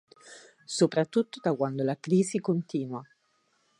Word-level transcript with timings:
Soprattutto 0.65 1.39
da 1.43 1.53
quando 1.53 1.83
la 1.83 1.95
crisi 1.95 2.39
continua. 2.39 3.07